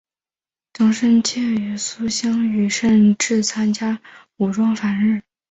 [0.73, 4.01] 张深切与苏芗雨甚至参加
[4.37, 5.21] 武装反日。